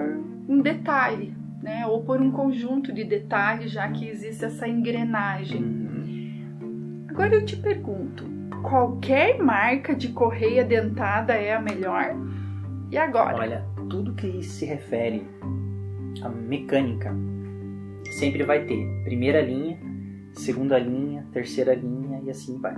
um 0.48 0.60
detalhe, 0.60 1.34
né, 1.62 1.86
ou 1.86 2.02
por 2.02 2.20
um 2.20 2.30
conjunto 2.30 2.92
de 2.92 3.04
detalhes, 3.04 3.70
já 3.70 3.88
que 3.90 4.08
existe 4.08 4.44
essa 4.44 4.68
engrenagem. 4.68 5.62
Uhum. 5.62 7.06
Agora 7.08 7.34
eu 7.34 7.44
te 7.44 7.56
pergunto, 7.56 8.24
qualquer 8.62 9.38
marca 9.42 9.94
de 9.94 10.08
correia 10.08 10.64
dentada 10.64 11.34
é 11.34 11.54
a 11.54 11.60
melhor? 11.60 12.14
E 12.90 12.98
agora? 12.98 13.36
Olha, 13.36 13.66
tudo 13.88 14.14
que 14.14 14.42
se 14.42 14.64
refere 14.64 15.26
à 16.22 16.28
mecânica 16.28 17.14
sempre 18.10 18.42
vai 18.42 18.64
ter 18.64 19.02
primeira 19.04 19.40
linha, 19.40 19.78
segunda 20.34 20.78
linha, 20.78 21.26
terceira 21.32 21.74
linha 21.74 22.20
e 22.24 22.30
assim 22.30 22.58
vai. 22.58 22.74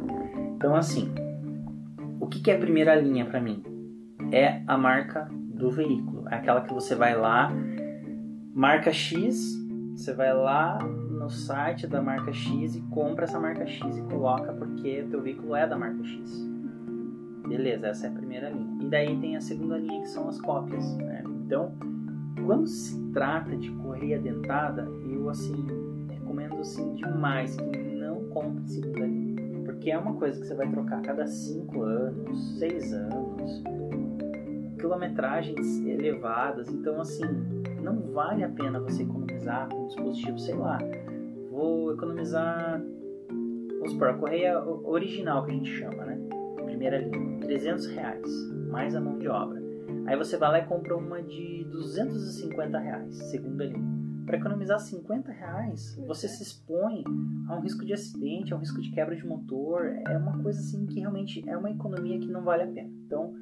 Então 0.56 0.74
assim, 0.74 1.12
o 2.22 2.28
que, 2.28 2.40
que 2.40 2.52
é 2.52 2.54
a 2.54 2.58
primeira 2.58 2.94
linha 2.94 3.26
para 3.26 3.40
mim? 3.40 3.64
É 4.30 4.62
a 4.68 4.78
marca 4.78 5.28
do 5.32 5.72
veículo. 5.72 6.28
É 6.28 6.36
aquela 6.36 6.60
que 6.60 6.72
você 6.72 6.94
vai 6.94 7.16
lá, 7.18 7.50
marca 8.54 8.92
X, 8.92 9.58
você 9.96 10.14
vai 10.14 10.32
lá 10.32 10.78
no 10.78 11.28
site 11.28 11.88
da 11.88 12.00
marca 12.00 12.32
X 12.32 12.76
e 12.76 12.80
compra 12.82 13.24
essa 13.24 13.40
marca 13.40 13.66
X 13.66 13.98
e 13.98 14.02
coloca 14.02 14.52
porque 14.52 15.04
teu 15.10 15.20
veículo 15.20 15.56
é 15.56 15.66
da 15.66 15.76
marca 15.76 16.04
X. 16.04 16.48
Beleza, 17.48 17.88
essa 17.88 18.06
é 18.06 18.10
a 18.10 18.12
primeira 18.12 18.50
linha. 18.50 18.84
E 18.84 18.88
daí 18.88 19.18
tem 19.18 19.34
a 19.34 19.40
segunda 19.40 19.76
linha 19.76 20.02
que 20.02 20.08
são 20.08 20.28
as 20.28 20.40
cópias. 20.40 20.96
Né? 20.98 21.24
Então, 21.44 21.72
quando 22.46 22.68
se 22.68 23.02
trata 23.10 23.56
de 23.56 23.68
correia 23.72 24.20
dentada, 24.20 24.88
eu 25.10 25.28
assim 25.28 25.66
recomendo 26.08 26.60
assim 26.60 26.94
demais 26.94 27.56
que 27.56 27.78
não 27.78 28.28
compre 28.28 28.68
segunda 28.68 29.06
linha 29.06 29.31
porque 29.82 29.90
é 29.90 29.98
uma 29.98 30.14
coisa 30.14 30.40
que 30.40 30.46
você 30.46 30.54
vai 30.54 30.70
trocar 30.70 30.98
a 30.98 31.02
cada 31.02 31.26
5 31.26 31.82
anos, 31.82 32.56
6 32.60 32.92
anos, 32.94 33.64
quilometragens 34.78 35.84
elevadas, 35.84 36.68
então 36.68 37.00
assim, 37.00 37.24
não 37.82 38.00
vale 38.12 38.44
a 38.44 38.48
pena 38.48 38.78
você 38.78 39.02
economizar 39.02 39.68
com 39.68 39.82
um 39.82 39.86
dispositivo, 39.88 40.38
sei 40.38 40.54
lá, 40.54 40.78
vou 41.50 41.94
economizar, 41.94 42.80
vamos 43.78 43.90
supor, 43.90 44.10
a 44.10 44.14
correia 44.14 44.62
original 44.64 45.44
que 45.44 45.50
a 45.50 45.54
gente 45.54 45.70
chama, 45.72 46.04
né? 46.04 46.16
Primeira 46.64 46.98
linha, 46.98 47.40
300 47.40 47.86
reais, 47.86 48.52
mais 48.70 48.94
a 48.94 49.00
mão 49.00 49.18
de 49.18 49.26
obra. 49.26 49.60
Aí 50.06 50.16
você 50.16 50.36
vai 50.36 50.52
lá 50.52 50.58
e 50.60 50.66
compra 50.66 50.96
uma 50.96 51.20
de 51.20 51.66
250 51.72 52.78
reais, 52.78 53.16
segunda 53.16 53.64
linha 53.64 54.01
para 54.32 54.38
economizar 54.38 54.80
50 54.80 55.30
reais, 55.30 55.94
você 56.06 56.26
se 56.26 56.42
expõe 56.42 57.04
a 57.48 57.54
um 57.54 57.60
risco 57.60 57.84
de 57.84 57.92
acidente, 57.92 58.54
a 58.54 58.56
um 58.56 58.60
risco 58.60 58.80
de 58.80 58.90
quebra 58.90 59.14
de 59.14 59.26
motor. 59.26 59.84
É 59.84 60.16
uma 60.16 60.42
coisa 60.42 60.58
assim 60.58 60.86
que 60.86 61.00
realmente 61.00 61.46
é 61.46 61.54
uma 61.54 61.70
economia 61.70 62.18
que 62.18 62.28
não 62.28 62.42
vale 62.42 62.62
a 62.62 62.66
pena. 62.66 62.88
Então, 63.04 63.34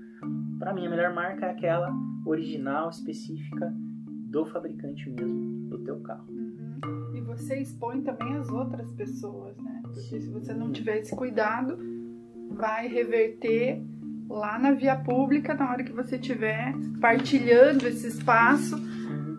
para 0.59 0.75
mim, 0.75 0.85
a 0.89 0.91
melhor 0.91 1.15
marca 1.15 1.47
é 1.47 1.51
aquela 1.51 1.93
original, 2.27 2.91
específica 2.91 3.73
do 4.03 4.45
fabricante 4.47 5.09
mesmo 5.09 5.69
do 5.69 5.79
teu 5.85 6.01
carro. 6.01 6.27
Uhum. 6.29 7.15
E 7.15 7.21
você 7.21 7.61
expõe 7.61 8.03
também 8.03 8.37
as 8.37 8.49
outras 8.49 8.93
pessoas, 8.95 9.57
né? 9.59 9.83
Porque 9.85 10.21
se 10.21 10.29
você 10.29 10.53
não 10.53 10.73
tiver 10.73 10.99
esse 10.99 11.15
cuidado, 11.15 11.79
vai 12.51 12.89
reverter 12.89 13.81
lá 14.29 14.59
na 14.59 14.73
via 14.73 14.97
pública 14.97 15.55
na 15.55 15.71
hora 15.71 15.85
que 15.85 15.93
você 15.93 16.17
estiver 16.17 16.75
partilhando 17.01 17.87
esse 17.87 18.09
espaço 18.09 18.77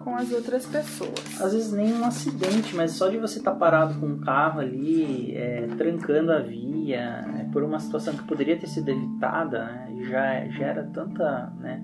com 0.03 0.15
as 0.15 0.31
outras 0.31 0.65
pessoas. 0.65 1.41
Às 1.41 1.53
vezes 1.53 1.71
nem 1.71 1.93
um 1.93 2.05
acidente, 2.05 2.75
mas 2.75 2.91
só 2.91 3.09
de 3.09 3.17
você 3.17 3.39
estar 3.39 3.51
tá 3.51 3.57
parado 3.57 3.99
com 3.99 4.05
um 4.05 4.19
carro 4.19 4.59
ali, 4.59 5.35
é, 5.35 5.67
trancando 5.77 6.31
a 6.31 6.39
via, 6.39 7.25
é, 7.39 7.43
por 7.51 7.63
uma 7.63 7.79
situação 7.79 8.13
que 8.13 8.23
poderia 8.23 8.57
ter 8.57 8.67
sido 8.67 8.89
evitada, 8.89 9.65
né, 9.65 9.95
já 10.03 10.47
gera 10.49 10.89
tanta, 10.93 11.53
né, 11.59 11.83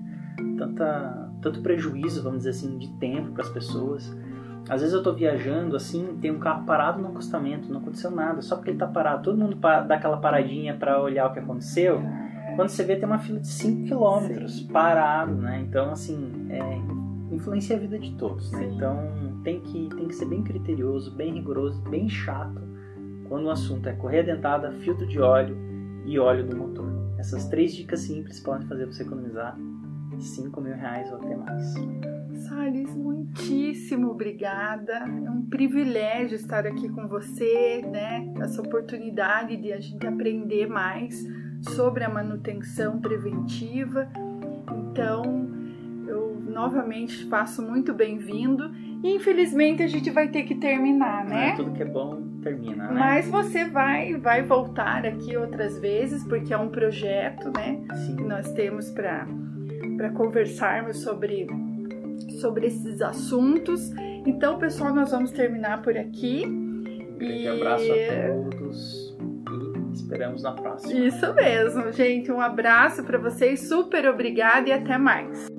tanta, 0.56 1.30
tanto 1.40 1.62
prejuízo, 1.62 2.22
vamos 2.22 2.38
dizer 2.38 2.50
assim, 2.50 2.78
de 2.78 2.88
tempo 2.98 3.32
para 3.32 3.42
as 3.42 3.50
pessoas. 3.50 4.16
Às 4.68 4.82
vezes 4.82 4.92
eu 4.92 4.98
estou 5.00 5.14
viajando 5.14 5.76
assim, 5.76 6.18
tem 6.20 6.30
um 6.30 6.38
carro 6.38 6.64
parado 6.66 7.00
no 7.00 7.08
acostamento, 7.08 7.72
não 7.72 7.80
aconteceu 7.80 8.10
nada, 8.10 8.42
só 8.42 8.56
porque 8.56 8.70
ele 8.70 8.76
está 8.76 8.86
parado, 8.86 9.22
todo 9.22 9.38
mundo 9.38 9.56
dá 9.56 9.94
aquela 9.94 10.18
paradinha 10.18 10.74
para 10.74 11.00
olhar 11.00 11.26
o 11.26 11.32
que 11.32 11.38
aconteceu. 11.38 12.02
Quando 12.54 12.70
você 12.70 12.82
vê, 12.82 12.96
tem 12.96 13.06
uma 13.06 13.20
fila 13.20 13.38
de 13.38 13.46
5 13.46 13.88
km 13.88 14.72
parado, 14.72 15.32
né? 15.36 15.60
Então, 15.60 15.92
assim, 15.92 16.48
é, 16.50 16.80
influencia 17.30 17.76
a 17.76 17.78
vida 17.78 17.98
de 17.98 18.14
todos, 18.16 18.50
né? 18.52 18.70
Então, 18.74 18.96
tem 19.44 19.60
que, 19.60 19.88
tem 19.94 20.08
que 20.08 20.14
ser 20.14 20.26
bem 20.26 20.42
criterioso, 20.42 21.14
bem 21.14 21.34
rigoroso, 21.34 21.80
bem 21.82 22.08
chato 22.08 22.68
quando 23.28 23.44
o 23.44 23.50
assunto 23.50 23.88
é 23.88 23.92
correia 23.92 24.24
dentada, 24.24 24.72
filtro 24.72 25.06
de 25.06 25.20
óleo 25.20 25.56
e 26.04 26.18
óleo 26.18 26.46
do 26.46 26.56
motor. 26.56 26.88
Essas 27.18 27.46
três 27.48 27.74
dicas 27.74 28.00
simples 28.00 28.40
podem 28.40 28.66
fazer 28.66 28.86
você 28.86 29.02
economizar 29.02 29.56
5 30.18 30.60
mil 30.60 30.74
reais 30.74 31.10
ou 31.12 31.18
até 31.18 31.36
mais. 31.36 31.74
Salles, 32.48 32.94
muitíssimo 32.94 34.10
obrigada. 34.10 34.94
É 34.94 35.30
um 35.30 35.42
privilégio 35.46 36.36
estar 36.36 36.66
aqui 36.66 36.88
com 36.88 37.06
você, 37.06 37.82
né? 37.82 38.32
Essa 38.40 38.62
oportunidade 38.62 39.56
de 39.56 39.72
a 39.72 39.80
gente 39.80 40.06
aprender 40.06 40.66
mais 40.66 41.26
sobre 41.74 42.04
a 42.04 42.08
manutenção 42.08 43.00
preventiva. 43.00 44.08
Então, 44.90 45.47
novamente 46.58 47.24
faço 47.26 47.62
muito 47.62 47.94
bem-vindo. 47.94 48.72
Infelizmente 49.04 49.80
a 49.80 49.86
gente 49.86 50.10
vai 50.10 50.26
ter 50.26 50.42
que 50.42 50.56
terminar, 50.56 51.24
né? 51.24 51.50
É, 51.50 51.56
tudo 51.56 51.70
que 51.70 51.82
é 51.82 51.86
bom 51.86 52.20
termina, 52.42 52.88
né? 52.88 52.98
Mas 52.98 53.28
você 53.28 53.64
vai 53.66 54.16
vai 54.16 54.42
voltar 54.42 55.06
aqui 55.06 55.36
outras 55.36 55.78
vezes 55.78 56.24
porque 56.24 56.52
é 56.52 56.58
um 56.58 56.68
projeto, 56.68 57.52
né? 57.56 57.80
Sim. 57.94 58.16
Que 58.16 58.24
nós 58.24 58.52
temos 58.54 58.90
para 58.90 59.24
para 59.96 60.10
conversarmos 60.10 61.00
sobre 61.00 61.46
sobre 62.40 62.66
esses 62.66 63.00
assuntos. 63.00 63.92
Então, 64.26 64.58
pessoal, 64.58 64.92
nós 64.92 65.12
vamos 65.12 65.30
terminar 65.30 65.80
por 65.80 65.96
aqui. 65.96 66.44
Um 66.44 67.18
grande 67.18 67.44
e... 67.44 67.48
abraço 67.48 67.92
a 67.92 68.50
todos 68.50 69.16
e 69.90 69.92
esperamos 69.94 70.42
na 70.42 70.52
próxima. 70.52 70.92
Isso 70.92 71.32
mesmo, 71.34 71.92
gente. 71.92 72.32
Um 72.32 72.40
abraço 72.40 73.04
para 73.04 73.16
vocês, 73.16 73.68
super 73.68 74.08
obrigada 74.08 74.68
e 74.68 74.72
até 74.72 74.98
mais. 74.98 75.57